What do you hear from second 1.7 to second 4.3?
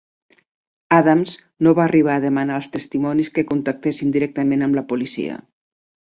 va arribar a demanar als testimonis que contactessin